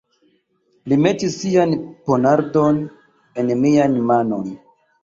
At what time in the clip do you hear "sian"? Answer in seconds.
1.43-1.77